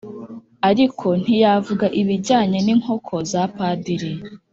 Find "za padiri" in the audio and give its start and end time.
3.31-4.11